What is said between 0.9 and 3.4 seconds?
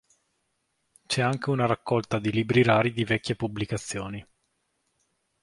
C'è anche una raccolta di libri rari di vecchie